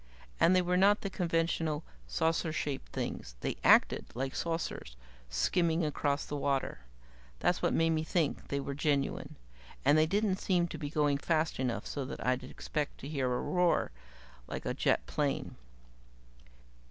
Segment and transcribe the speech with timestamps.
[0.39, 4.95] And they were not the conventional saucer shaped things they acted like saucers
[5.29, 6.79] skimming across the water.
[7.37, 9.35] That's what made me think they were genuine.
[9.85, 13.31] And they didn't seem to be going fast enough so that I'd expect to hear
[13.31, 13.91] a roar
[14.47, 15.55] like a jet plane.